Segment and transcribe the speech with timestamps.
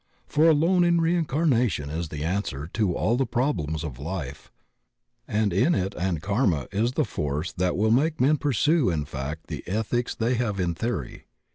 [0.25, 4.51] For alone in reincarnation is the answer to all the problems of life,
[5.27, 9.45] and in it and Karma is the force that will make men pursue in fact
[9.45, 11.25] the ethics they have in theory.